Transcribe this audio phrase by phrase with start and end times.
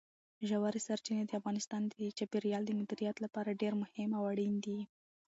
[0.49, 4.79] ژورې سرچینې د افغانستان د چاپیریال د مدیریت لپاره ډېر مهم او اړین دي.